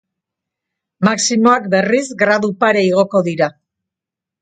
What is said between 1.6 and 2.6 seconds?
berriz gradu